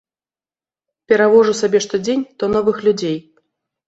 Перавожу 1.11 1.53
сабе 1.59 1.81
што 1.87 1.99
дзень, 2.05 2.23
то 2.39 2.49
новых 2.55 2.81
людзей. 2.89 3.15